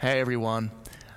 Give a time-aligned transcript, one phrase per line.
[0.00, 0.70] Hey everyone,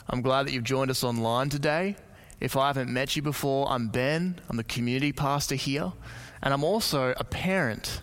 [0.09, 1.95] I'm glad that you've joined us online today.
[2.41, 5.93] If I haven't met you before, I'm Ben, I'm the community pastor here,
[6.41, 8.01] and I'm also a parent.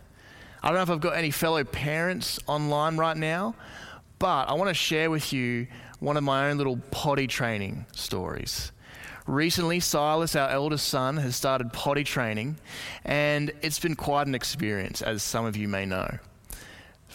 [0.62, 3.56] I don't know if I've got any fellow parents online right now,
[4.18, 5.66] but I want to share with you
[5.98, 8.72] one of my own little potty training stories.
[9.26, 12.56] Recently, Silas, our eldest son, has started potty training,
[13.04, 16.20] and it's been quite an experience, as some of you may know.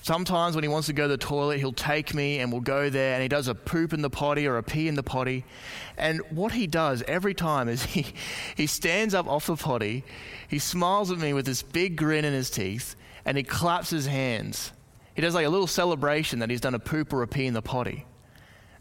[0.05, 2.91] Sometimes when he wants to go to the toilet, he'll take me and we'll go
[2.91, 5.43] there and he does a poop in the potty or a pee in the potty.
[5.97, 8.05] And what he does every time is he,
[8.55, 10.03] he stands up off the potty,
[10.47, 12.95] he smiles at me with this big grin in his teeth,
[13.25, 14.73] and he claps his hands.
[15.15, 17.55] He does like a little celebration that he's done a poop or a pee in
[17.55, 18.05] the potty.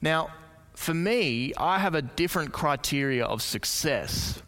[0.02, 0.28] Now,
[0.75, 4.42] for me, I have a different criteria of success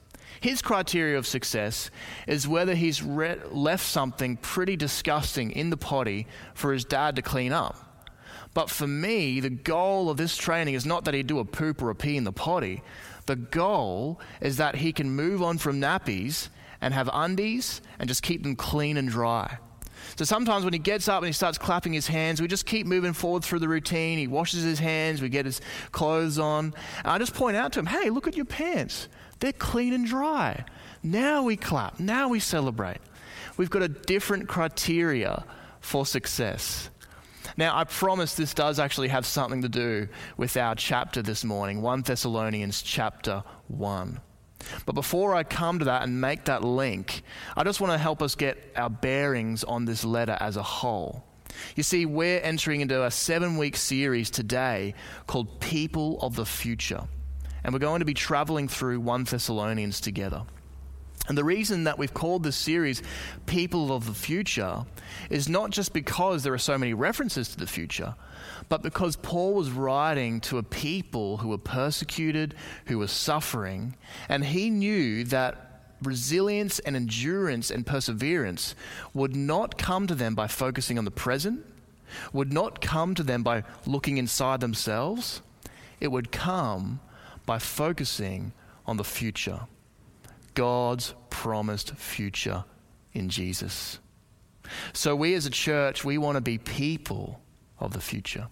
[0.47, 1.91] his criteria of success
[2.29, 7.23] is whether he's re- left something pretty disgusting in the potty for his dad to
[7.23, 8.07] clean up.
[8.55, 11.83] But for me, the goal of this training is not that he do a poop
[11.83, 12.85] or a pee in the potty.
[13.27, 16.49] The goal is that he can move on from nappies
[16.81, 19.59] and have undies and just keep them clean and dry.
[20.15, 22.87] So sometimes when he gets up and he starts clapping his hands, we just keep
[22.87, 24.16] moving forward through the routine.
[24.16, 25.60] He washes his hands, we get his
[25.91, 26.73] clothes on.
[26.99, 29.09] And I just point out to him, hey, look at your pants.
[29.40, 30.65] They're clean and dry.
[31.02, 32.01] Now we clap.
[32.01, 32.98] Now we celebrate.
[33.56, 35.45] We've got a different criteria
[35.80, 36.90] for success.
[37.57, 41.80] Now, I promise this does actually have something to do with our chapter this morning,
[41.80, 44.20] 1 Thessalonians chapter 1.
[44.84, 47.23] But before I come to that and make that link,
[47.57, 51.24] I just want to help us get our bearings on this letter as a whole.
[51.76, 54.95] You see, we're entering into a seven week series today
[55.26, 57.04] called People of the Future
[57.67, 60.45] and we're going to be traveling through 1 Thessalonians together.
[61.27, 63.03] And the reason that we've called this series
[63.47, 64.84] People of the Future
[65.31, 68.15] is not just because there are so many references to the future,
[68.69, 73.97] but because Paul was writing to a people who were persecuted, who were suffering,
[74.28, 78.76] and he knew that resilience and endurance and perseverance
[79.12, 81.66] would not come to them by focusing on the present,
[82.32, 85.43] would not come to them by looking inside themselves.
[85.99, 87.00] It would come
[87.46, 88.52] by focusing
[88.84, 89.60] on the future
[90.54, 92.64] God's promised future
[93.12, 94.00] in Jesus.
[94.92, 97.40] So, we as a church, we want to be people
[97.78, 98.48] of the future.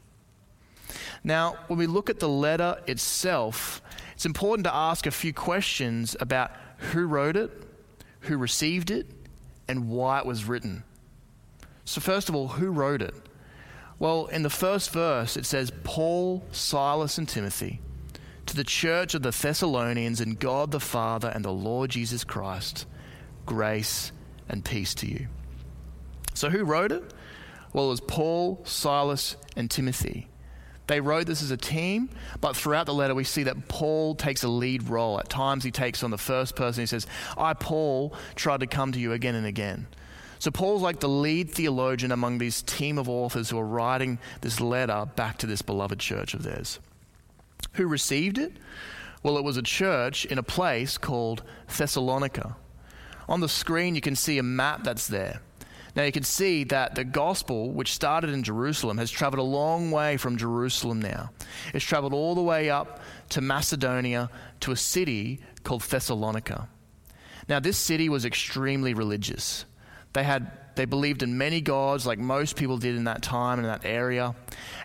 [1.24, 3.82] Now, when we look at the letter itself,
[4.14, 6.52] it's important to ask a few questions about
[6.92, 7.50] who wrote it,
[8.20, 9.06] who received it,
[9.66, 10.84] and why it was written.
[11.84, 13.14] So, first of all, who wrote it?
[13.98, 17.80] Well, in the first verse, it says Paul, Silas, and Timothy
[18.46, 22.86] to the church of the Thessalonians and God the Father and the Lord Jesus Christ,
[23.46, 24.12] grace
[24.48, 25.28] and peace to you.
[26.34, 27.02] So, who wrote it?
[27.72, 30.28] Well, it was Paul, Silas, and Timothy.
[30.86, 32.10] They wrote this as a team,
[32.40, 35.18] but throughout the letter, we see that Paul takes a lead role.
[35.18, 36.82] At times, he takes on the first person.
[36.82, 37.06] He says,
[37.38, 39.86] I, Paul, tried to come to you again and again.
[40.38, 44.60] So, Paul's like the lead theologian among this team of authors who are writing this
[44.60, 46.80] letter back to this beloved church of theirs.
[47.74, 48.52] Who received it?
[49.22, 51.42] Well, it was a church in a place called
[51.76, 52.56] Thessalonica.
[53.28, 55.40] On the screen, you can see a map that's there.
[55.96, 59.92] Now, you can see that the gospel, which started in Jerusalem, has traveled a long
[59.92, 61.30] way from Jerusalem now.
[61.72, 64.28] It's traveled all the way up to Macedonia
[64.60, 66.68] to a city called Thessalonica.
[67.48, 69.64] Now, this city was extremely religious.
[70.12, 73.66] They had they believed in many gods, like most people did in that time and
[73.66, 74.34] in that area.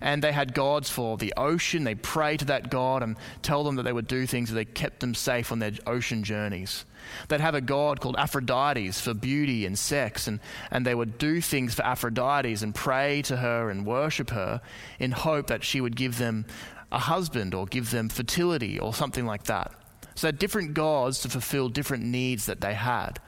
[0.01, 1.83] And they had gods for the ocean.
[1.83, 4.66] They pray to that god and tell them that they would do things that they
[4.66, 6.85] kept them safe on their ocean journeys.
[7.27, 10.39] They'd have a god called Aphrodite for beauty and sex, and,
[10.72, 14.61] and they would do things for Aphrodite and pray to her and worship her
[15.00, 16.45] in hope that she would give them
[16.91, 19.71] a husband or give them fertility or something like that.
[20.16, 23.19] So, different gods to fulfill different needs that they had.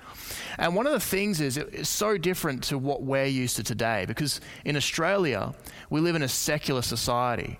[0.57, 4.05] And one of the things is it's so different to what we're used to today
[4.07, 5.53] because in Australia,
[5.89, 7.59] we live in a secular society.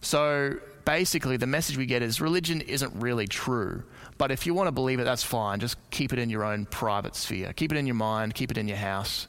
[0.00, 3.84] So basically, the message we get is religion isn't really true.
[4.18, 5.60] But if you want to believe it, that's fine.
[5.60, 7.52] Just keep it in your own private sphere.
[7.52, 9.28] Keep it in your mind, keep it in your house,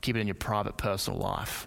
[0.00, 1.66] keep it in your private personal life.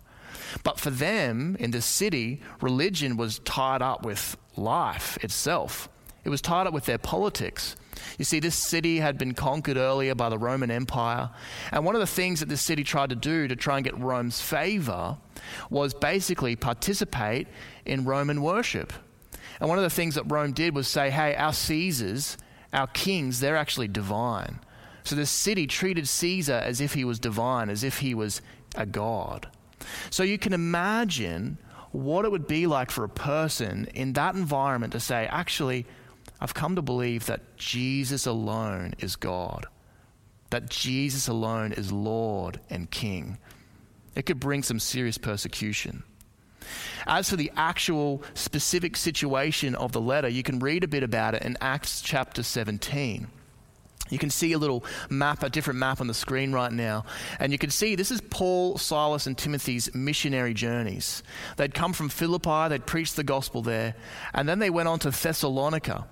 [0.63, 5.89] But for them in this city, religion was tied up with life itself.
[6.23, 7.75] It was tied up with their politics.
[8.17, 11.29] You see, this city had been conquered earlier by the Roman Empire.
[11.71, 13.97] And one of the things that this city tried to do to try and get
[13.97, 15.17] Rome's favor
[15.69, 17.47] was basically participate
[17.85, 18.93] in Roman worship.
[19.59, 22.37] And one of the things that Rome did was say, hey, our Caesars,
[22.71, 24.59] our kings, they're actually divine.
[25.03, 28.41] So this city treated Caesar as if he was divine, as if he was
[28.75, 29.47] a god.
[30.09, 31.57] So you can imagine
[31.91, 35.85] what it would be like for a person in that environment to say, actually,
[36.39, 39.65] I've come to believe that Jesus alone is God,
[40.49, 43.37] that Jesus alone is Lord and King.
[44.15, 46.03] It could bring some serious persecution.
[47.07, 51.35] As for the actual specific situation of the letter, you can read a bit about
[51.35, 53.27] it in Acts chapter 17.
[54.09, 57.05] You can see a little map, a different map on the screen right now.
[57.39, 61.23] And you can see this is Paul, Silas, and Timothy's missionary journeys.
[61.57, 63.95] They'd come from Philippi, they'd preached the gospel there,
[64.33, 66.05] and then they went on to Thessalonica,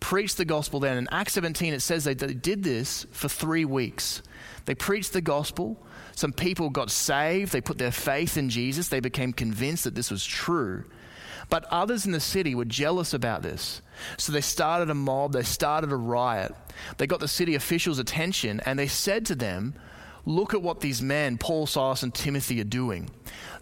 [0.00, 0.96] preached the gospel then.
[0.96, 4.22] In Acts 17, it says they, they did this for three weeks.
[4.64, 5.80] They preached the gospel.
[6.16, 7.52] Some people got saved.
[7.52, 8.88] They put their faith in Jesus.
[8.88, 10.84] They became convinced that this was true.
[11.48, 13.82] But others in the city were jealous about this.
[14.16, 16.54] So they started a mob, they started a riot.
[16.96, 19.74] They got the city officials' attention and they said to them,
[20.26, 23.08] Look at what these men, Paul, Silas, and Timothy, are doing.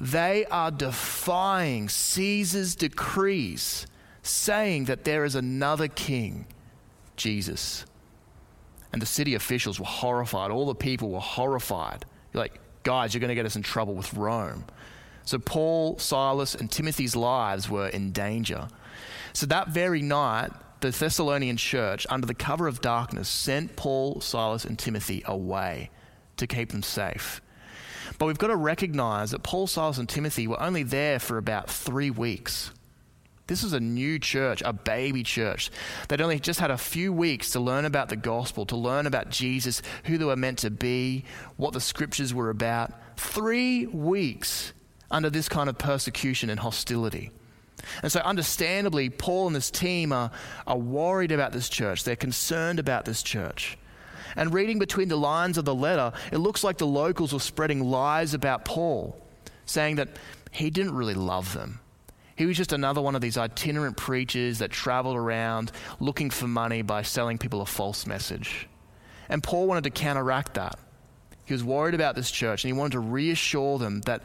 [0.01, 3.87] They are defying Caesar's decrees,
[4.29, 6.47] saying that there is another king,
[7.17, 7.85] Jesus.
[8.93, 10.51] And the city officials were horrified.
[10.51, 12.05] All the people were horrified.
[12.33, 14.65] You're like, guys, you're going to get us in trouble with Rome.
[15.25, 18.69] So Paul, Silas, and Timothy's lives were in danger.
[19.35, 24.65] So that very night, the Thessalonian church, under the cover of darkness, sent Paul, Silas,
[24.65, 25.91] and Timothy away
[26.39, 27.43] to keep them safe.
[28.19, 31.69] But we've got to recognize that Paul, Silas, and Timothy were only there for about
[31.69, 32.71] three weeks.
[33.49, 35.71] This was a new church, a baby church.
[36.07, 39.31] They'd only just had a few weeks to learn about the gospel, to learn about
[39.31, 41.25] Jesus, who they were meant to be,
[41.57, 42.93] what the scriptures were about.
[43.17, 44.75] Three weeks
[45.11, 47.31] under this kind of persecution and hostility.
[48.03, 50.31] And so, understandably, Paul and his team are,
[50.67, 52.05] are worried about this church.
[52.05, 53.79] They're concerned about this church.
[54.37, 57.83] And reading between the lines of the letter, it looks like the locals were spreading
[57.83, 59.19] lies about Paul,
[59.65, 60.09] saying that
[60.51, 61.81] he didn't really love them.
[62.39, 66.83] He was just another one of these itinerant preachers that traveled around looking for money
[66.83, 68.69] by selling people a false message.
[69.29, 70.79] And Paul wanted to counteract that.
[71.47, 74.23] He was worried about this church and he wanted to reassure them that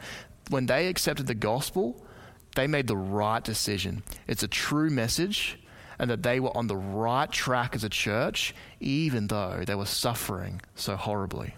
[0.48, 2.06] when they accepted the gospel,
[2.54, 4.04] they made the right decision.
[4.28, 5.58] It's a true message,
[5.98, 9.86] and that they were on the right track as a church, even though they were
[9.86, 11.56] suffering so horribly.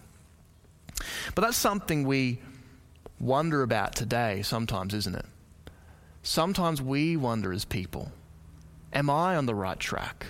[1.34, 2.40] But that's something we
[3.20, 5.26] wonder about today sometimes, isn't it?
[6.26, 8.10] Sometimes we wonder as people,
[8.92, 10.26] am I on the right track?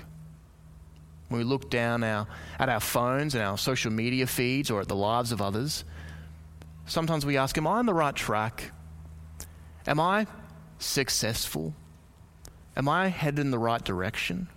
[1.29, 2.27] When we look down our,
[2.59, 5.85] at our phones and our social media feeds or at the lives of others,
[6.87, 8.71] Sometimes we ask, Am I on the right track?
[9.87, 10.27] Am I
[10.79, 11.75] successful?
[12.77, 14.49] Am I headed in the right direction?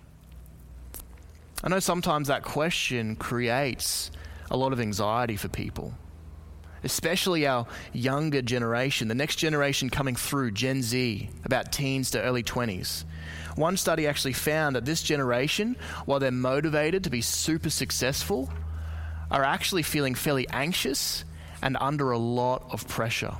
[1.62, 4.10] I know sometimes that question creates
[4.50, 5.92] a lot of anxiety for people,
[6.84, 12.42] especially our younger generation, the next generation coming through, Gen Z, about teens to early
[12.42, 13.04] 20s.
[13.56, 18.50] One study actually found that this generation, while they're motivated to be super successful,
[19.30, 21.24] are actually feeling fairly anxious
[21.62, 23.34] and under a lot of pressure.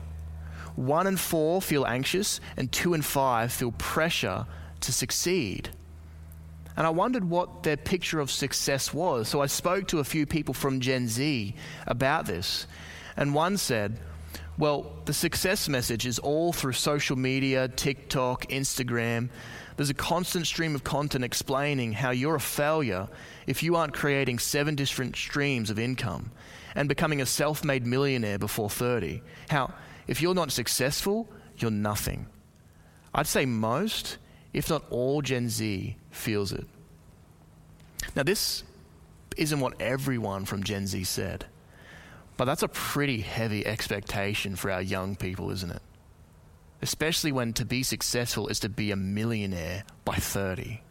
[0.77, 4.47] One in four feel anxious, and two in five feel pressure
[4.81, 5.71] to succeed.
[6.77, 9.29] And I wondered what their picture of success was.
[9.29, 11.55] So I spoke to a few people from Gen Z
[11.87, 12.67] about this.
[13.21, 14.01] And one said,
[14.59, 19.29] well, the success message is all through social media, TikTok, Instagram.
[19.77, 23.09] There's a constant stream of content explaining how you're a failure
[23.47, 26.31] if you aren't creating seven different streams of income
[26.75, 29.23] and becoming a self made millionaire before 30.
[29.49, 29.73] How,
[30.07, 32.27] if you're not successful, you're nothing.
[33.15, 34.19] I'd say most,
[34.53, 36.67] if not all Gen Z, feels it.
[38.17, 38.65] Now, this
[39.37, 41.47] isn't what everyone from Gen Z said,
[42.37, 45.83] but that's a pretty heavy expectation for our young people, isn't it?
[46.83, 50.83] Especially when to be successful is to be a millionaire by 30.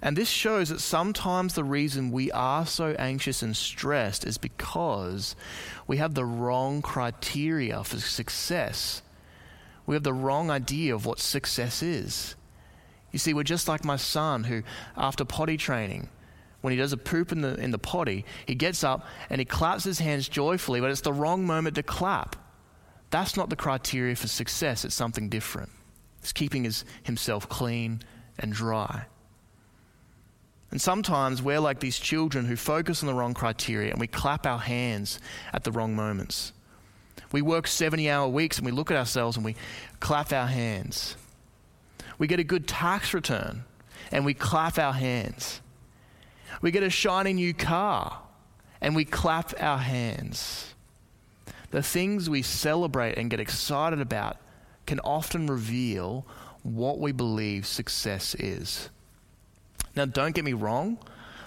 [0.00, 5.34] And this shows that sometimes the reason we are so anxious and stressed is because
[5.86, 9.02] we have the wrong criteria for success.
[9.86, 12.36] We have the wrong idea of what success is.
[13.10, 14.62] You see, we're just like my son who,
[14.96, 16.10] after potty training,
[16.60, 19.44] when he does a poop in the, in the potty, he gets up and he
[19.44, 22.36] claps his hands joyfully, but it's the wrong moment to clap.
[23.10, 25.70] That's not the criteria for success, it's something different.
[26.20, 28.02] It's keeping his, himself clean
[28.38, 29.06] and dry.
[30.70, 34.46] And sometimes we're like these children who focus on the wrong criteria and we clap
[34.46, 35.18] our hands
[35.52, 36.52] at the wrong moments.
[37.32, 39.56] We work 70 hour weeks and we look at ourselves and we
[40.00, 41.16] clap our hands.
[42.18, 43.64] We get a good tax return
[44.12, 45.60] and we clap our hands.
[46.60, 48.20] We get a shiny new car
[48.80, 50.74] and we clap our hands.
[51.70, 54.38] The things we celebrate and get excited about
[54.86, 56.26] can often reveal
[56.62, 58.88] what we believe success is.
[59.94, 60.98] Now, don't get me wrong,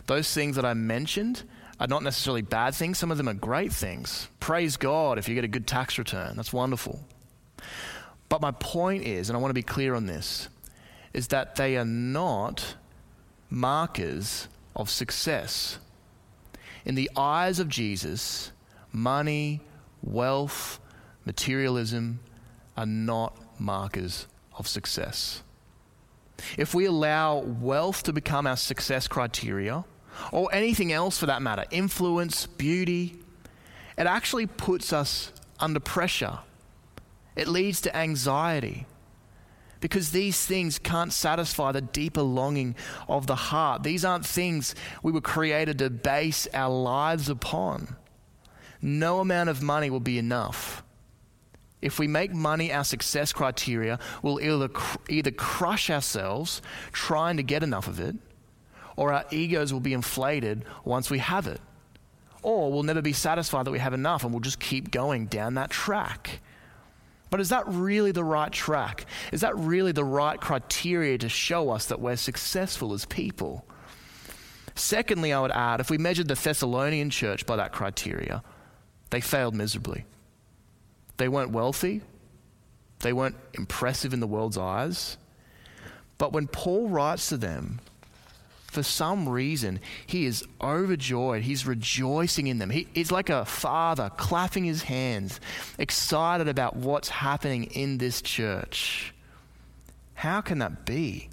[0.08, 1.44] those things that I mentioned
[1.80, 4.28] are not necessarily bad things, some of them are great things.
[4.40, 7.00] Praise God if you get a good tax return, that's wonderful.
[8.30, 10.48] But my point is, and I want to be clear on this,
[11.14, 12.76] is that they are not
[13.50, 15.80] markers of success.
[16.86, 18.52] In the eyes of Jesus,
[18.92, 19.62] money,
[20.02, 20.80] wealth,
[21.26, 22.20] materialism
[22.76, 25.44] are not markers of success.
[26.58, 29.84] If we allow wealth to become our success criteria,
[30.32, 33.18] or anything else for that matter, influence, beauty,
[33.98, 36.40] it actually puts us under pressure.
[37.36, 38.86] It leads to anxiety
[39.82, 42.76] because these things can't satisfy the deeper longing
[43.10, 43.84] of the heart.
[43.84, 44.74] These aren't things
[45.04, 47.98] we were created to base our lives upon.
[48.82, 50.84] No amount of money will be enough.
[51.82, 54.70] If we make money our success criteria, we'll either,
[55.10, 56.62] either crush ourselves
[56.92, 58.16] trying to get enough of it,
[58.96, 61.60] or our egos will be inflated once we have it.
[62.44, 65.56] Or we'll never be satisfied that we have enough and we'll just keep going down
[65.56, 66.42] that track.
[67.32, 69.06] But is that really the right track?
[69.32, 73.66] Is that really the right criteria to show us that we're successful as people?
[74.76, 78.44] Secondly, I would add if we measured the Thessalonian church by that criteria,
[79.10, 80.06] they failed miserably.
[81.18, 82.02] They weren't wealthy,
[83.00, 85.18] they weren't impressive in the world's eyes.
[86.18, 87.80] But when Paul writes to them,
[88.72, 91.44] for some reason, he is overjoyed.
[91.44, 92.70] He's rejoicing in them.
[92.70, 95.42] He, it's like a father clapping his hands,
[95.78, 99.14] excited about what's happening in this church.
[100.14, 101.28] How can that be?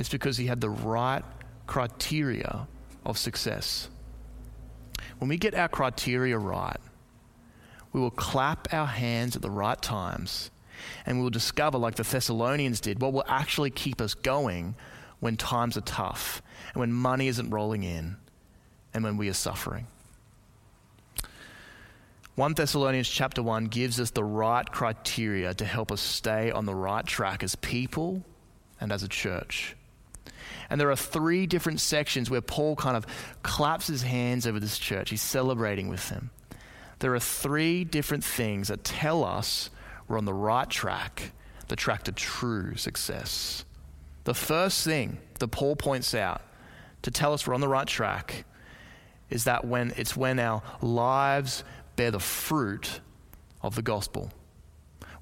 [0.00, 1.22] It's because he had the right
[1.68, 2.66] criteria
[3.06, 3.88] of success.
[5.18, 6.80] When we get our criteria right,
[7.92, 10.50] we will clap our hands at the right times
[11.06, 14.74] and we will discover, like the Thessalonians did, what will actually keep us going
[15.20, 18.16] when times are tough and when money isn't rolling in
[18.92, 19.86] and when we are suffering.
[22.36, 26.74] 1 Thessalonians chapter 1 gives us the right criteria to help us stay on the
[26.74, 28.24] right track as people
[28.80, 29.76] and as a church.
[30.70, 33.06] And there are three different sections where Paul kind of
[33.42, 35.10] claps his hands over this church.
[35.10, 36.30] He's celebrating with them.
[37.00, 39.68] There are three different things that tell us
[40.08, 41.32] we're on the right track,
[41.68, 43.64] the track to true success.
[44.24, 46.42] The first thing that Paul points out
[47.02, 48.44] to tell us we're on the right track
[49.30, 51.64] is that when it's when our lives
[51.96, 53.00] bear the fruit
[53.62, 54.32] of the gospel.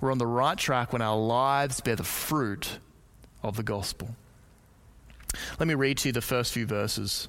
[0.00, 2.78] We're on the right track when our lives bear the fruit
[3.42, 4.14] of the gospel.
[5.58, 7.28] Let me read to you the first few verses.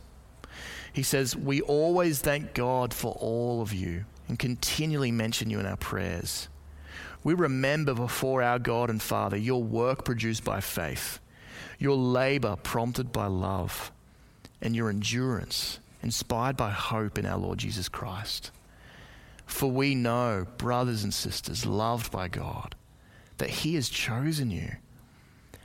[0.93, 5.65] He says, We always thank God for all of you and continually mention you in
[5.65, 6.47] our prayers.
[7.23, 11.19] We remember before our God and Father your work produced by faith
[11.79, 13.91] your labor prompted by love,
[14.62, 18.51] and your endurance inspired by hope in our Lord Jesus Christ.
[19.45, 22.75] For we know, brothers and sisters, loved by God,
[23.38, 24.74] that He has chosen you.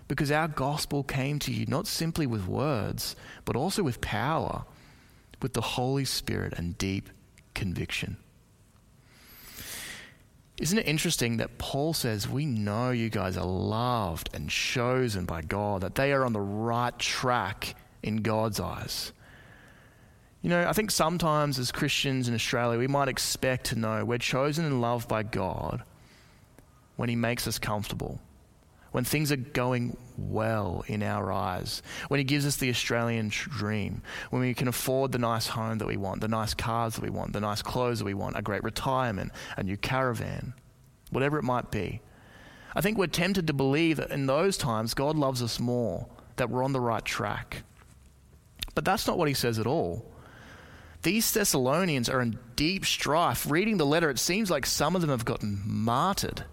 [0.07, 4.65] Because our gospel came to you not simply with words, but also with power,
[5.43, 7.09] with the Holy Spirit and deep
[7.55, 8.17] conviction.
[10.59, 15.43] Isn't it interesting that Paul says, We know you guys are loved and chosen by
[15.43, 19.13] God, that they are on the right track in God's eyes?
[20.43, 24.19] You know, I think sometimes as Christians in Australia, we might expect to know we're
[24.19, 25.83] chosen and loved by God
[26.97, 28.21] when He makes us comfortable,
[28.95, 34.03] when things are going well in our eyes, when He gives us the Australian dream,
[34.31, 37.11] when we can afford the nice home that we want, the nice cars that we
[37.11, 40.55] want, the nice clothes that we want, a great retirement, a new caravan,
[41.11, 42.03] whatever it might be.
[42.73, 46.49] I think we're tempted to believe that in those times God loves us more, that
[46.49, 47.65] we're on the right track.
[48.77, 50.09] But that's not what He says at all.
[51.03, 53.51] These Thessalonians are in deep strife.
[53.51, 56.45] Reading the letter, it seems like some of them have gotten martyred.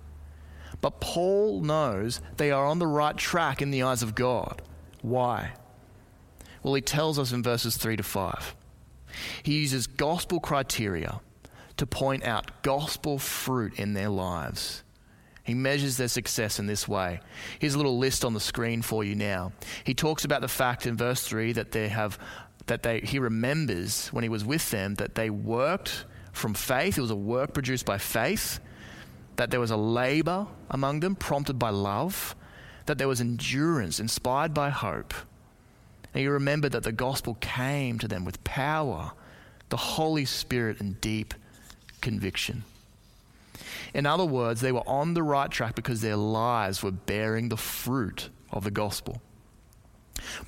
[0.81, 4.61] But Paul knows they are on the right track in the eyes of God.
[5.01, 5.53] Why?
[6.63, 8.55] Well, he tells us in verses 3 to 5.
[9.43, 11.21] He uses gospel criteria
[11.77, 14.83] to point out gospel fruit in their lives.
[15.43, 17.19] He measures their success in this way.
[17.59, 19.53] Here's a little list on the screen for you now.
[19.83, 22.19] He talks about the fact in verse 3 that they have
[22.67, 26.97] that they he remembers when he was with them that they worked from faith.
[26.97, 28.59] It was a work produced by faith
[29.41, 32.35] that there was a labor among them prompted by love,
[32.85, 35.15] that there was endurance inspired by hope.
[36.13, 39.13] And you remember that the gospel came to them with power,
[39.69, 41.33] the Holy Spirit, and deep
[42.01, 42.65] conviction.
[43.95, 47.57] In other words, they were on the right track because their lives were bearing the
[47.57, 49.23] fruit of the gospel.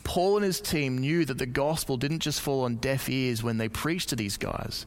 [0.03, 3.57] Paul and his team knew that the gospel didn't just fall on deaf ears when
[3.57, 4.85] they preached to these guys.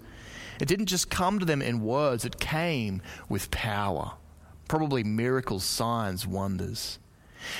[0.60, 4.12] It didn't just come to them in words, it came with power.
[4.68, 6.98] Probably miracles, signs, wonders.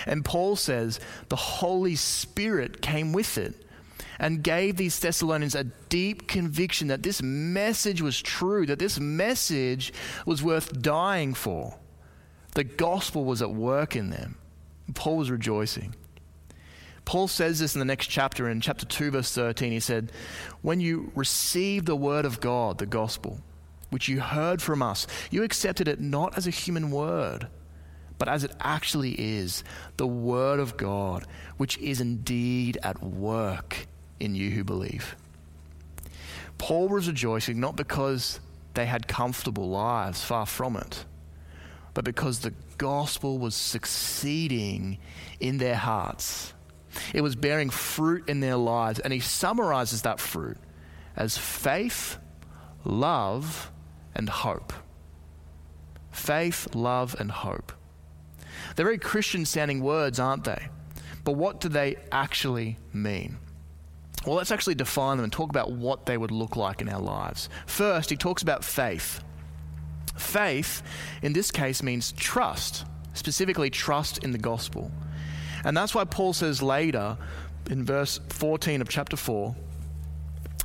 [0.06, 0.98] And Paul says
[1.28, 3.54] the Holy Spirit came with it
[4.18, 9.92] and gave these Thessalonians a deep conviction that this message was true, that this message
[10.24, 11.78] was worth dying for.
[12.54, 14.36] The gospel was at work in them.
[14.94, 15.94] Paul was rejoicing.
[17.06, 19.70] Paul says this in the next chapter, in chapter 2, verse 13.
[19.70, 20.10] He said,
[20.60, 23.40] When you received the word of God, the gospel,
[23.90, 27.46] which you heard from us, you accepted it not as a human word,
[28.18, 29.62] but as it actually is
[29.98, 31.24] the word of God,
[31.58, 33.86] which is indeed at work
[34.18, 35.14] in you who believe.
[36.58, 38.40] Paul was rejoicing not because
[38.74, 41.04] they had comfortable lives, far from it,
[41.94, 44.98] but because the gospel was succeeding
[45.38, 46.52] in their hearts
[47.14, 48.98] it was bearing fruit in their lives.
[48.98, 50.58] And he summarizes that fruit
[51.16, 52.18] as faith,
[52.84, 53.72] love,
[54.14, 54.72] and hope.
[56.10, 57.72] Faith, love, and hope.
[58.74, 60.68] They're very Christian sounding words, aren't they?
[61.24, 63.38] But what do they actually mean?
[64.24, 67.00] Well, let's actually define them and talk about what they would look like in our
[67.00, 67.48] lives.
[67.66, 69.22] First, he talks about faith.
[70.16, 70.82] Faith,
[71.22, 74.90] in this case, means trust, specifically trust in the gospel.
[75.66, 77.18] And that's why Paul says later
[77.68, 79.54] in verse 14 of chapter 4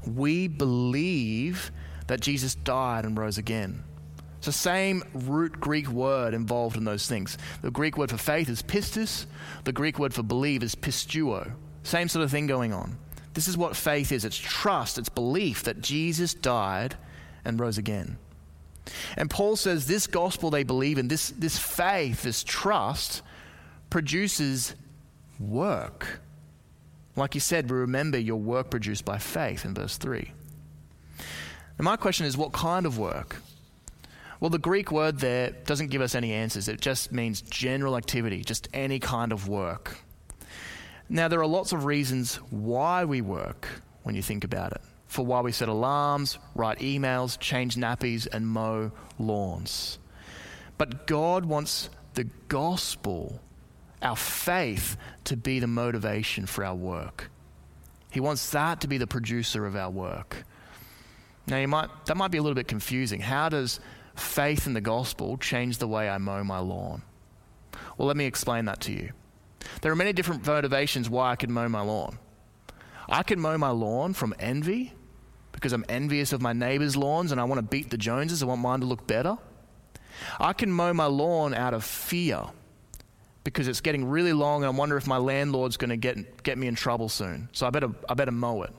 [0.05, 1.71] we believe
[2.07, 3.83] that Jesus died and rose again.
[4.37, 7.37] It's the same root Greek word involved in those things.
[7.61, 9.25] The Greek word for faith is pistis,
[9.63, 11.51] the Greek word for believe is pisteuo.
[11.83, 12.97] Same sort of thing going on.
[13.33, 16.95] This is what faith is it's trust, it's belief that Jesus died
[17.43, 18.17] and rose again.
[19.17, 23.21] And Paul says this gospel they believe in, this, this faith, this trust,
[23.89, 24.75] produces
[25.49, 26.21] work.
[27.15, 30.31] Like you said, we remember your work produced by faith in verse 3.
[31.77, 33.37] And my question is, what kind of work?
[34.39, 36.67] Well, the Greek word there doesn't give us any answers.
[36.67, 39.97] It just means general activity, just any kind of work.
[41.09, 43.67] Now, there are lots of reasons why we work
[44.03, 44.81] when you think about it.
[45.07, 49.99] For why we set alarms, write emails, change nappies, and mow lawns.
[50.77, 53.41] But God wants the gospel
[54.01, 57.29] our faith to be the motivation for our work.
[58.11, 60.43] He wants that to be the producer of our work.
[61.47, 63.21] Now, you might, that might be a little bit confusing.
[63.21, 63.79] How does
[64.15, 67.01] faith in the gospel change the way I mow my lawn?
[67.97, 69.11] Well, let me explain that to you.
[69.81, 72.17] There are many different motivations why I could mow my lawn.
[73.07, 74.93] I can mow my lawn from envy
[75.51, 78.41] because I'm envious of my neighbor's lawns and I want to beat the Joneses.
[78.43, 79.37] I want mine to look better.
[80.39, 82.45] I can mow my lawn out of fear
[83.43, 86.57] because it's getting really long and I wonder if my landlord's going to get, get
[86.57, 87.49] me in trouble soon.
[87.53, 88.73] So I better, I better mow it.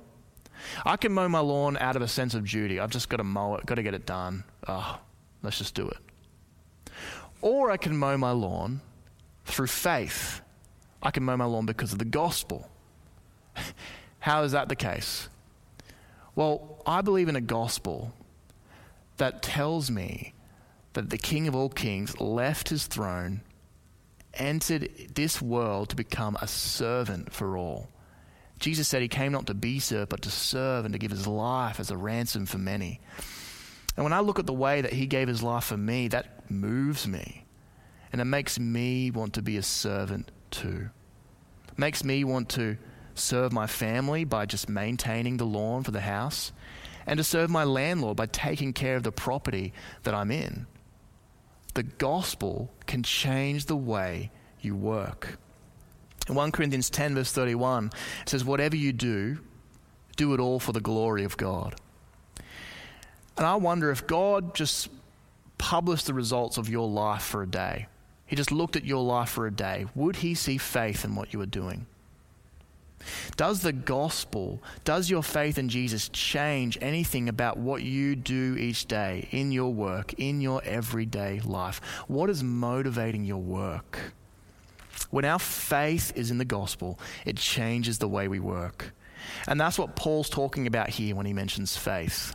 [0.84, 2.78] I can mow my lawn out of a sense of duty.
[2.78, 4.44] I've just got to mow it, got to get it done.
[4.68, 5.00] Oh,
[5.42, 6.92] let's just do it.
[7.40, 8.80] Or I can mow my lawn
[9.44, 10.40] through faith.
[11.02, 12.70] I can mow my lawn because of the gospel.
[14.20, 15.28] How is that the case?
[16.36, 18.14] Well, I believe in a gospel
[19.16, 20.34] that tells me
[20.92, 23.42] that the King of all kings left his throne
[24.34, 27.88] entered this world to become a servant for all.
[28.58, 31.26] Jesus said he came not to be served, but to serve and to give his
[31.26, 33.00] life as a ransom for many.
[33.96, 36.50] And when I look at the way that he gave his life for me, that
[36.50, 37.44] moves me.
[38.12, 40.90] And it makes me want to be a servant too.
[41.68, 42.76] It makes me want to
[43.14, 46.52] serve my family by just maintaining the lawn for the house,
[47.06, 49.72] and to serve my landlord by taking care of the property
[50.04, 50.66] that I'm in
[51.74, 54.30] the gospel can change the way
[54.60, 55.38] you work.
[56.28, 57.90] In 1 Corinthians 10, verse 31,
[58.22, 59.38] it says, Whatever you do,
[60.16, 61.74] do it all for the glory of God.
[63.36, 64.88] And I wonder if God just
[65.58, 67.86] published the results of your life for a day,
[68.26, 71.32] He just looked at your life for a day, would He see faith in what
[71.32, 71.86] you were doing?
[73.36, 78.86] Does the gospel, does your faith in Jesus change anything about what you do each
[78.86, 81.80] day in your work, in your everyday life?
[82.08, 83.98] What is motivating your work?
[85.10, 88.92] When our faith is in the gospel, it changes the way we work.
[89.46, 92.34] And that's what Paul's talking about here when he mentions faith.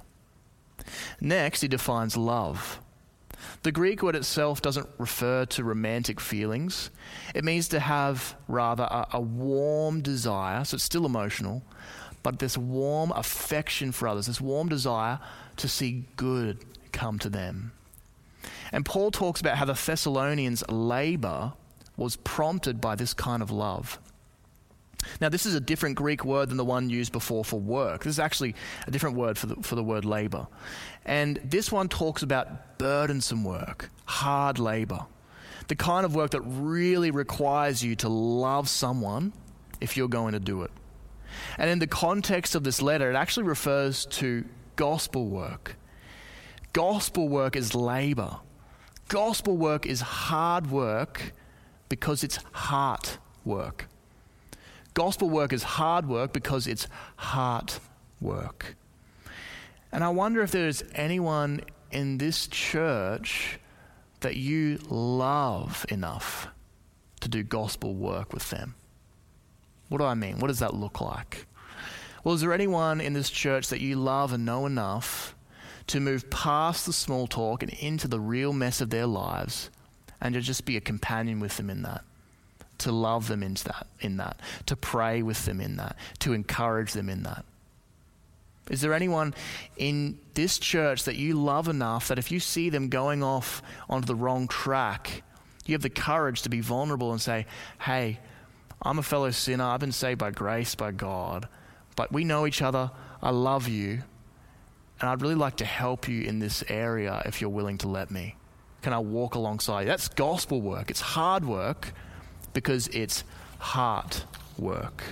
[1.19, 2.79] Next, he defines love.
[3.67, 6.89] The Greek word itself doesn't refer to romantic feelings.
[7.35, 11.63] It means to have rather a, a, warm desire, so it's still emotional,
[12.23, 15.19] but this warm affection for others, this warm desire
[15.57, 17.73] to see good come to them.
[18.71, 21.51] And Paul talks about how the Thessalonians' labor
[21.97, 23.99] was prompted by this kind of love.
[25.21, 28.03] Now, this is a different Greek word than the one used before for work.
[28.03, 30.47] This is actually a different word for the, for the word labor.
[31.05, 35.05] And this one talks about burdensome work, hard labor,
[35.67, 39.33] the kind of work that really requires you to love someone
[39.81, 40.71] if you're going to do it.
[41.57, 45.75] And in the context of this letter, it actually refers to gospel work.
[46.73, 48.37] Gospel work is labor.
[49.07, 51.33] Gospel work is hard work
[51.89, 53.87] because it's heart work.
[54.97, 57.79] Gospel work is hard work because it's heart
[58.19, 58.75] work.
[59.91, 63.59] And I wonder if there's anyone in this church
[64.21, 66.47] that you love enough
[67.19, 68.73] to do gospel work with them.
[69.89, 70.39] What do I mean?
[70.39, 71.45] What does that look like?
[72.23, 75.35] Well, is there anyone in this church that you love and know enough
[75.85, 79.69] to move past the small talk and into the real mess of their lives
[80.19, 82.03] and to just be a companion with them in that?
[82.79, 86.93] To love them into that, in that, to pray with them in that, to encourage
[86.93, 87.43] them in that.
[88.69, 89.33] Is there anyone
[89.77, 94.05] in this church that you love enough that if you see them going off onto
[94.05, 95.23] the wrong track,
[95.65, 97.45] you have the courage to be vulnerable and say,
[97.81, 98.19] Hey,
[98.81, 99.63] I'm a fellow sinner.
[99.63, 101.47] I've been saved by grace, by God.
[101.95, 102.91] But we know each other.
[103.21, 104.03] I love you.
[104.99, 108.11] And I'd really like to help you in this area if you're willing to let
[108.11, 108.35] me.
[108.81, 109.87] Can I walk alongside you?
[109.87, 110.89] That's gospel work.
[110.89, 111.93] It's hard work
[112.57, 113.23] because it's
[113.59, 114.25] heart
[114.57, 115.03] work.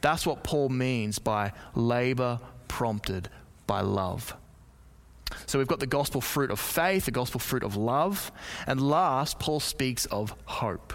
[0.00, 3.28] That's what Paul means by labor prompted
[3.66, 4.34] by love.
[5.44, 8.32] So we've got the gospel fruit of faith, the gospel fruit of love,
[8.66, 10.94] and last, Paul speaks of hope.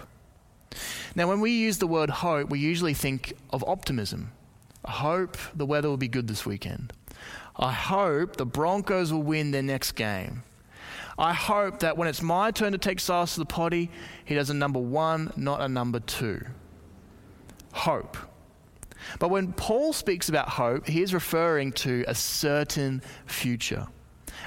[1.14, 4.32] Now, when we use the word hope, we usually think of optimism.
[4.84, 6.92] I hope the weather will be good this weekend.
[7.54, 10.42] I hope the Broncos will win their next game.
[11.18, 13.90] I hope that when it's my turn to take Silas to the potty,
[14.24, 16.44] he does a number one, not a number two.
[17.72, 18.16] Hope.
[19.18, 23.86] But when Paul speaks about hope, he is referring to a certain future.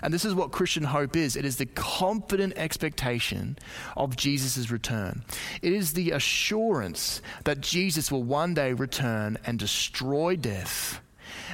[0.02, 3.58] And this is what Christian hope is it is the confident expectation
[3.98, 5.24] of Jesus' return.
[5.62, 11.02] It is the assurance that Jesus will one day return and destroy death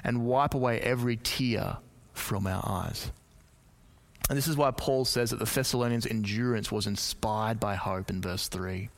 [0.04, 1.78] and wipe away every tear
[2.14, 3.12] from our eyes.
[4.30, 8.22] And this is why Paul says that the Thessalonians' endurance was inspired by hope in
[8.22, 8.90] verse 3.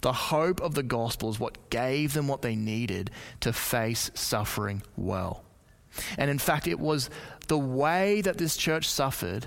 [0.00, 4.82] The hope of the gospel is what gave them what they needed to face suffering
[4.96, 5.44] well.
[6.16, 7.10] And in fact, it was
[7.48, 9.46] the way that this church suffered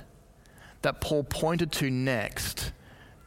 [0.81, 2.71] that Paul pointed to next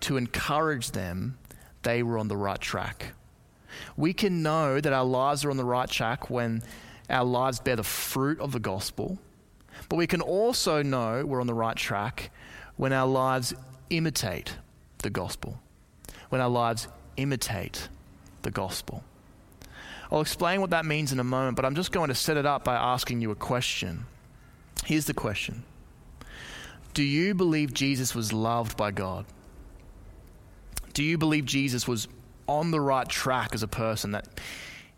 [0.00, 1.38] to encourage them
[1.82, 3.12] they were on the right track.
[3.96, 6.62] We can know that our lives are on the right track when
[7.08, 9.18] our lives bear the fruit of the gospel,
[9.94, 12.32] but we can also know we're on the right track
[12.74, 13.54] when our lives
[13.90, 14.56] imitate
[14.98, 15.60] the gospel,
[16.30, 17.88] when our lives imitate
[18.42, 19.04] the gospel.
[20.10, 22.44] I'll explain what that means in a moment, but I'm just going to set it
[22.44, 24.06] up by asking you a question.
[24.84, 25.62] Here's the question
[26.92, 29.26] Do you believe Jesus was loved by God?
[30.92, 32.08] Do you believe Jesus was
[32.48, 34.26] on the right track as a person, that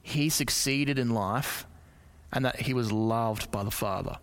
[0.02, 1.66] he succeeded in life
[2.32, 4.16] and that he was loved by the Father?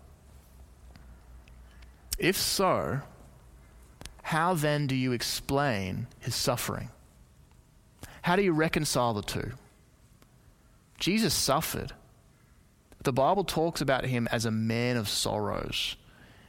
[2.17, 3.02] If so,
[4.23, 6.89] how then do you explain his suffering?
[8.21, 9.52] How do you reconcile the two?
[10.97, 11.91] Jesus suffered.
[13.04, 15.97] The Bible talks about him as a man of sorrows.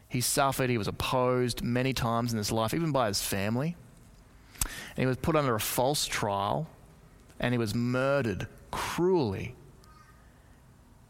[0.09, 3.75] He suffered, he was opposed many times in his life, even by his family.
[4.65, 6.69] And he was put under a false trial
[7.41, 9.57] and he was murdered cruelly.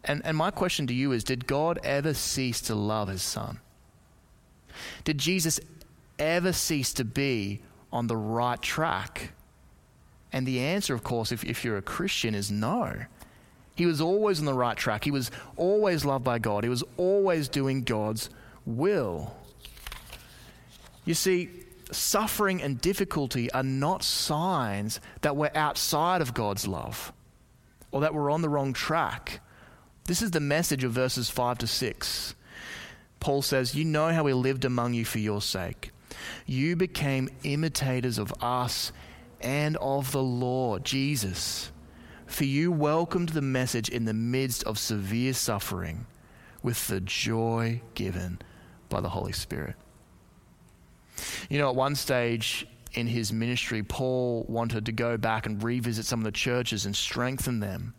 [0.03, 3.61] And, and my question to you is Did God ever cease to love his son?
[5.05, 5.61] Did Jesus
[6.19, 7.61] ever cease to be
[7.93, 9.33] on the right track?
[10.33, 13.05] And the answer, of course, if, if you're a Christian, is no.
[13.77, 15.05] He was always on the right track.
[15.05, 16.65] He was always loved by God.
[16.65, 18.31] He was always doing God's
[18.65, 19.35] will.
[21.05, 21.51] You see,
[21.91, 27.13] suffering and difficulty are not signs that we're outside of God's love
[27.91, 29.41] or that we're on the wrong track.
[30.07, 32.35] This is the message of verses 5 to 6.
[33.25, 35.93] Paul says, You know how we lived among you for your sake.
[36.45, 38.93] You became imitators of us
[39.41, 41.73] and of the Lord, Jesus.
[42.27, 46.05] For you welcomed the message in the midst of severe suffering
[46.63, 48.43] with the joy given
[48.91, 49.77] by the Holy Spirit.
[51.49, 56.05] You know, at one stage in his ministry, Paul wanted to go back and revisit
[56.05, 57.95] some of the churches and strengthen them.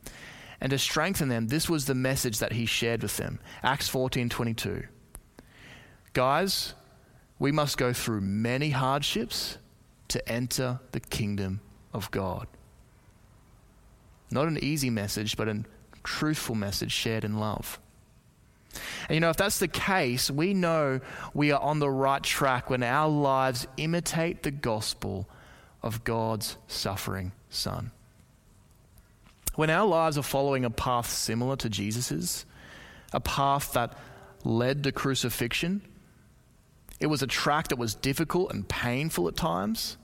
[0.61, 3.39] And to strengthen them, this was the message that he shared with them.
[3.63, 4.83] Acts 14 22.
[6.15, 6.73] Guys,
[7.39, 9.57] we must go through many hardships
[10.07, 11.59] to enter the kingdom
[11.93, 12.47] of God.
[14.31, 15.65] Not an easy message, but a
[16.03, 17.79] truthful message shared in love.
[19.09, 21.01] And you know, if that's the case, we know
[21.33, 25.27] we are on the right track when our lives imitate the gospel
[25.83, 27.91] of God's suffering Son.
[29.55, 32.45] When our lives are following a path similar to Jesus's,
[33.11, 33.97] a path that
[34.45, 35.81] led to crucifixion,
[36.99, 39.97] it was a track that was difficult and painful at times.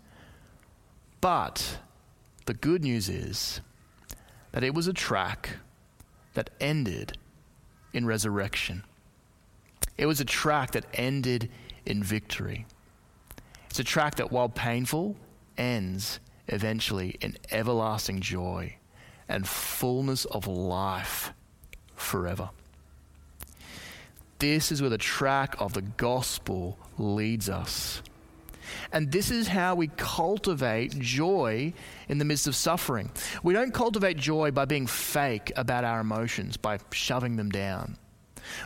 [1.21, 1.79] But
[2.45, 3.61] the good news is
[4.51, 5.57] that it was a track
[6.33, 7.17] that ended
[7.93, 8.83] in resurrection.
[9.97, 11.49] It was a track that ended
[11.85, 12.65] in victory.
[13.69, 15.15] It's a track that, while painful,
[15.57, 18.75] ends eventually in everlasting joy
[19.29, 21.31] and fullness of life
[21.95, 22.49] forever.
[24.39, 28.01] This is where the track of the gospel leads us.
[28.91, 31.73] And this is how we cultivate joy
[32.07, 33.11] in the midst of suffering.
[33.43, 37.97] We don't cultivate joy by being fake about our emotions, by shoving them down.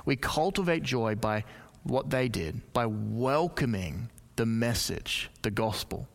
[0.06, 1.44] We cultivate joy by
[1.84, 6.08] what they did, by welcoming the message, the gospel.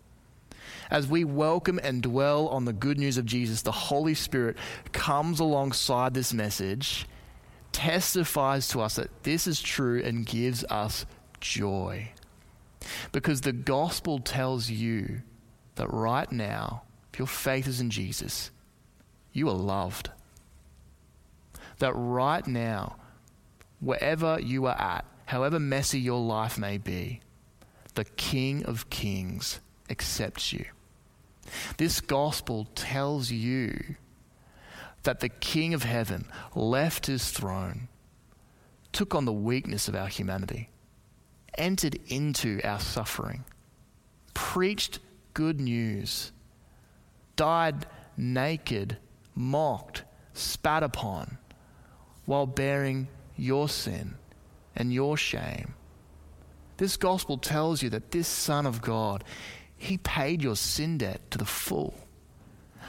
[0.91, 4.57] As we welcome and dwell on the good news of Jesus, the Holy Spirit
[4.93, 7.07] comes alongside this message
[7.73, 11.07] testifies to us that this is true and gives us
[11.41, 12.13] joy.
[13.13, 15.23] Because the gospel tells you
[15.75, 18.51] that right now, if your faith is in Jesus,
[19.33, 20.11] you are loved.
[21.79, 22.97] That right now,
[23.81, 27.21] wherever you are at, however messy your life may be,
[27.95, 30.65] the King of Kings accepts you.
[31.79, 33.97] This gospel tells you
[35.03, 37.89] that the King of heaven left his throne,
[38.93, 40.69] took on the weakness of our humanity,
[41.57, 43.45] entered into our suffering,
[44.35, 44.99] preached
[45.35, 46.33] good news,
[47.37, 47.87] died
[48.17, 48.97] naked,
[49.35, 51.39] mocked, spat upon,
[52.27, 54.15] while bearing your sin
[54.77, 55.75] and your shame.
[56.77, 59.25] This gospel tells you that this Son of God,
[59.77, 61.95] He paid your sin debt to the full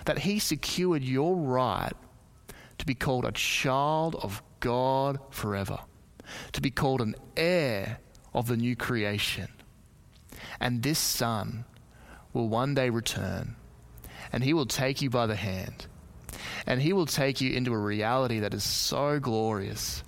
[0.05, 1.93] that he secured your right
[2.77, 5.79] to be called a child of God forever,
[6.53, 7.99] to be called an heir
[8.33, 9.47] of the new creation.
[10.59, 11.65] And this Son
[12.33, 13.55] will one day return,
[14.31, 15.87] and he will take you by the hand,
[16.65, 20.03] and he will take you into a reality that is so glorious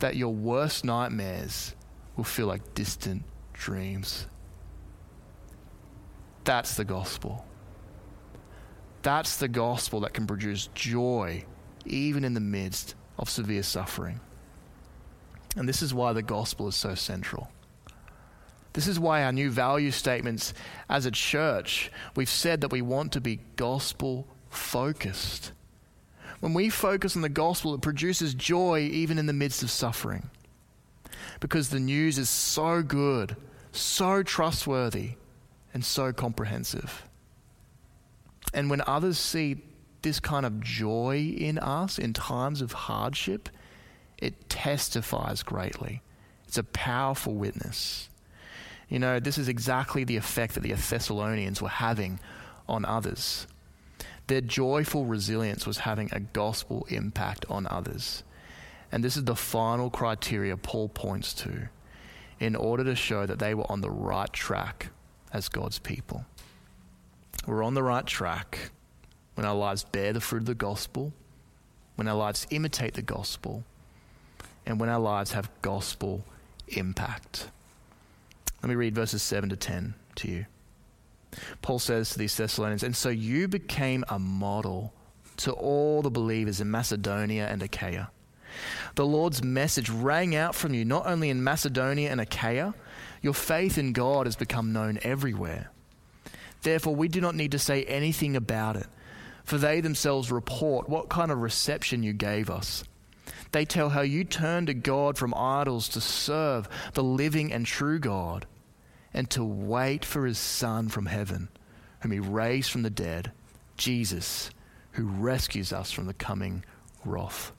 [0.00, 1.74] that your worst nightmares
[2.16, 3.22] will feel like distant
[3.52, 4.26] dreams.
[6.44, 7.46] That's the gospel.
[9.02, 11.44] That's the gospel that can produce joy
[11.84, 14.20] even in the midst of severe suffering.
[15.56, 17.50] And this is why the gospel is so central.
[18.72, 20.54] This is why our new value statements
[20.88, 25.52] as a church, we've said that we want to be gospel focused.
[26.40, 30.30] When we focus on the gospel, it produces joy even in the midst of suffering.
[31.38, 33.36] Because the news is so good,
[33.72, 35.12] so trustworthy,
[35.74, 37.04] and so comprehensive.
[38.54, 39.62] And when others see
[40.02, 43.48] this kind of joy in us in times of hardship,
[44.22, 46.00] it testifies greatly.
[46.46, 48.08] It's a powerful witness.
[48.88, 52.20] You know, this is exactly the effect that the Thessalonians were having
[52.68, 53.46] on others.
[54.28, 58.22] Their joyful resilience was having a gospel impact on others.
[58.92, 61.68] And this is the final criteria Paul points to
[62.38, 64.90] in order to show that they were on the right track
[65.32, 66.24] as God's people.
[67.46, 68.70] We're on the right track
[69.34, 71.12] when our lives bear the fruit of the gospel,
[71.96, 73.64] when our lives imitate the gospel,
[74.66, 76.24] and when our lives have gospel
[76.68, 77.48] impact.
[78.62, 80.46] Let me read verses 7 to 10 to you.
[81.62, 84.92] Paul says to these Thessalonians, And so you became a model
[85.38, 88.10] to all the believers in Macedonia and Achaia.
[88.94, 92.74] The Lord's message rang out from you not only in Macedonia and Achaia,
[93.22, 95.70] your faith in God has become known everywhere.
[96.62, 98.86] Therefore, we do not need to say anything about it,
[99.44, 102.84] for they themselves report what kind of reception you gave us.
[103.52, 107.98] They tell how you turned to God from idols to serve the living and true
[107.98, 108.46] God,
[109.14, 111.48] and to wait for his Son from heaven,
[112.00, 113.30] whom he raised from the dead,
[113.76, 114.50] Jesus,
[114.92, 116.64] who rescues us from the coming
[117.04, 117.52] wrath.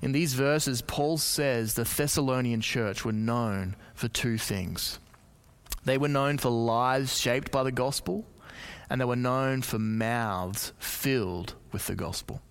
[0.00, 4.98] In these verses, Paul says the Thessalonian church were known for two things
[5.88, 8.26] they were known for lives shaped by the gospel,
[8.90, 12.42] and they were known for mouths filled with the gospel.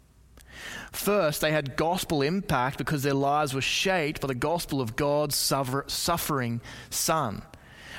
[0.91, 5.35] First, they had gospel impact because their lives were shaped by the gospel of God's
[5.35, 7.41] suffering Son.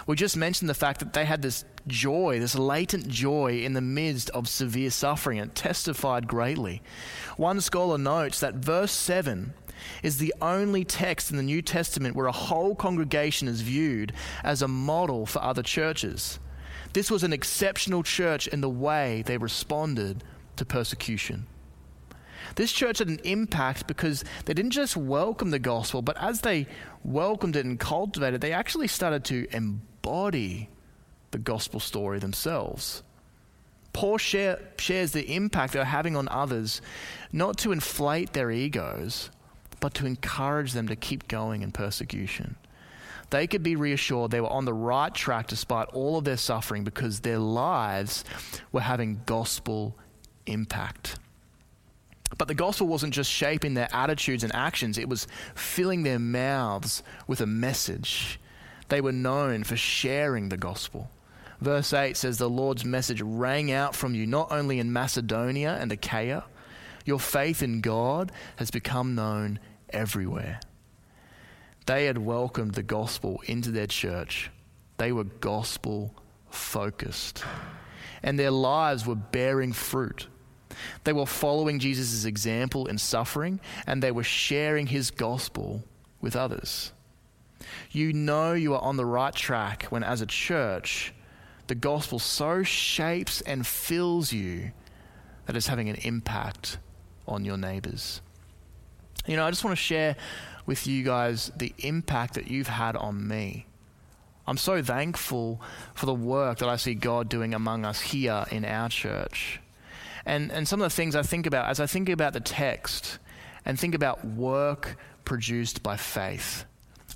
[0.06, 3.80] We just mentioned the fact that they had this joy, this latent joy in the
[3.80, 6.82] midst of severe suffering, and testified greatly.
[7.36, 9.52] One scholar notes that verse 7
[10.02, 14.62] is the only text in the New Testament where a whole congregation is viewed as
[14.62, 16.40] a model for other churches.
[16.94, 20.24] This was an exceptional church in the way they responded
[20.56, 21.46] to persecution.
[22.54, 26.66] This church had an impact because they didn't just welcome the gospel, but as they
[27.04, 30.68] welcomed it and cultivated it, they actually started to embody
[31.30, 33.02] the gospel story themselves.
[33.92, 36.80] Paul share, shares the impact they're having on others,
[37.32, 39.30] not to inflate their egos,
[39.80, 42.56] but to encourage them to keep going in persecution.
[43.30, 46.84] They could be reassured they were on the right track despite all of their suffering
[46.84, 48.24] because their lives
[48.72, 49.96] were having gospel
[50.46, 51.18] impact.
[52.36, 57.02] But the gospel wasn't just shaping their attitudes and actions, it was filling their mouths
[57.26, 58.38] with a message.
[58.88, 61.10] They were known for sharing the gospel.
[61.60, 65.90] Verse 8 says, The Lord's message rang out from you not only in Macedonia and
[65.90, 66.44] Achaia,
[67.04, 69.58] your faith in God has become known
[69.90, 70.60] everywhere.
[71.86, 74.50] They had welcomed the gospel into their church,
[74.98, 76.14] they were gospel
[76.50, 77.44] focused,
[78.22, 80.26] and their lives were bearing fruit.
[81.04, 85.82] They were following Jesus' example in suffering, and they were sharing his gospel
[86.20, 86.92] with others.
[87.90, 91.12] You know you are on the right track when, as a church,
[91.66, 94.72] the gospel so shapes and fills you
[95.46, 96.78] that it's having an impact
[97.26, 98.20] on your neighbors.
[99.26, 100.16] You know, I just want to share
[100.66, 103.66] with you guys the impact that you've had on me.
[104.46, 105.60] I'm so thankful
[105.94, 109.60] for the work that I see God doing among us here in our church.
[110.24, 113.18] And, and some of the things I think about as I think about the text
[113.64, 116.64] and think about work produced by faith,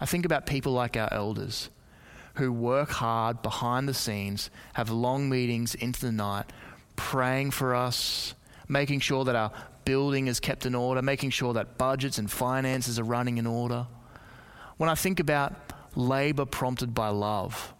[0.00, 1.70] I think about people like our elders
[2.34, 6.46] who work hard behind the scenes, have long meetings into the night,
[6.96, 8.34] praying for us,
[8.68, 9.52] making sure that our
[9.84, 13.86] building is kept in order, making sure that budgets and finances are running in order.
[14.76, 15.54] When I think about
[15.94, 17.74] labor prompted by love,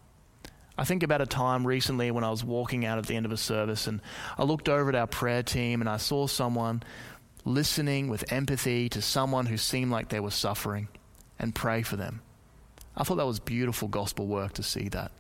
[0.77, 3.33] I think about a time recently when I was walking out at the end of
[3.33, 4.01] a service and
[4.39, 6.83] I looked over at our prayer team and I saw someone
[7.45, 10.89] listening with empathy to someone who seemed like they were suffering
[11.39, 12.23] and pray for them.
[12.97, 15.13] I thought that was beautiful gospel work to see that.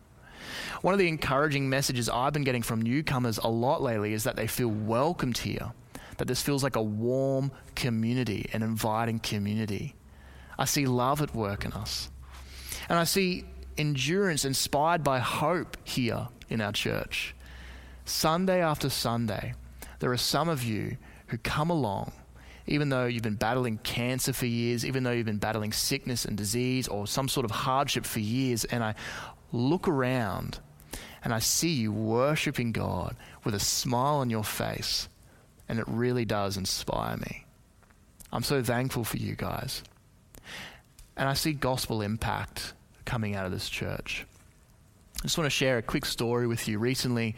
[0.80, 4.36] One of the encouraging messages I've been getting from newcomers a lot lately is that
[4.36, 5.72] they feel welcomed here,
[6.16, 9.94] that this feels like a warm community, an inviting community.
[10.58, 12.10] I see love at work in us.
[12.88, 13.44] And I see
[13.78, 17.34] endurance inspired by hope here in our church.
[18.04, 19.54] Sunday after Sunday,
[20.00, 20.96] there are some of you
[21.28, 22.12] who come along
[22.66, 26.36] even though you've been battling cancer for years, even though you've been battling sickness and
[26.36, 28.94] disease or some sort of hardship for years, and I
[29.50, 30.58] look around
[31.24, 35.08] and I see you worshiping God with a smile on your face,
[35.68, 37.44] and it really does inspire me.
[38.32, 39.82] I'm so thankful for you guys.
[41.16, 42.72] And I see gospel impact
[43.04, 44.26] coming out of this church.
[45.20, 46.80] I just want to share a quick story with you.
[46.80, 47.36] Recently,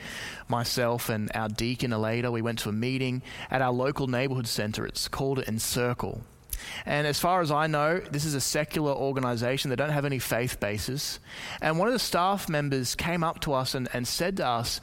[0.48, 4.86] myself and our deacon, Aleda, we went to a meeting at our local neighborhood center.
[4.86, 6.22] It's called Encircle.
[6.86, 9.68] And as far as I know, this is a secular organization.
[9.68, 11.20] They don't have any faith basis.
[11.60, 14.80] And one of the staff members came up to us and, and said to us,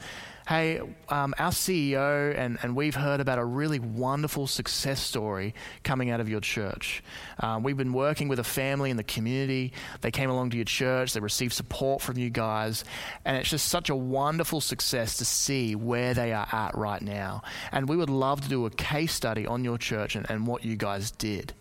[0.52, 6.10] hey, um, our CEO, and, and we've heard about a really wonderful success story coming
[6.10, 7.02] out of your church.
[7.40, 9.72] Um, we've been working with a family in the community.
[10.02, 12.84] They came along to your church, they received support from you guys,
[13.24, 17.44] and it's just such a wonderful success to see where they are at right now.
[17.72, 20.66] And we would love to do a case study on your church and, and what
[20.66, 21.54] you guys did.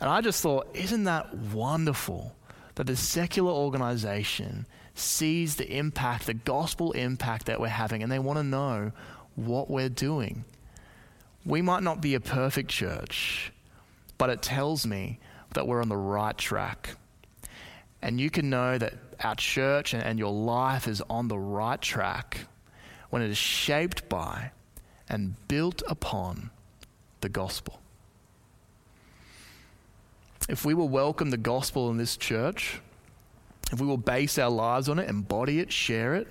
[0.00, 2.36] And I just thought, isn't that wonderful
[2.76, 4.66] that the secular organization
[4.98, 8.92] sees the impact, the gospel impact that we're having, and they want to know
[9.34, 10.44] what we're doing.
[11.44, 13.52] We might not be a perfect church,
[14.18, 15.20] but it tells me
[15.54, 16.96] that we're on the right track.
[18.02, 21.80] And you can know that our church and, and your life is on the right
[21.80, 22.46] track
[23.10, 24.50] when it is shaped by
[25.08, 26.50] and built upon
[27.20, 27.80] the gospel.
[30.48, 32.80] If we will welcome the gospel in this church,
[33.72, 36.28] if we will base our lives on it, embody it, share it,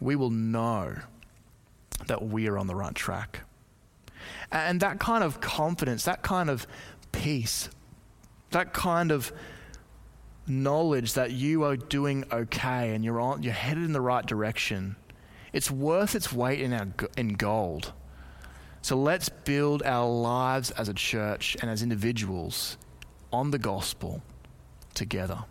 [0.00, 0.94] we will know
[2.06, 3.40] that we are on the right track.
[4.52, 6.66] And that kind of confidence, that kind of
[7.12, 7.68] peace,
[8.50, 9.32] that kind of
[10.46, 14.96] knowledge that you are doing okay and you're, on, you're headed in the right direction,
[15.52, 16.86] it's worth its weight in, our,
[17.16, 17.92] in gold.
[18.82, 22.76] So let's build our lives as a church and as individuals
[23.32, 24.22] on the gospel
[24.94, 25.44] together.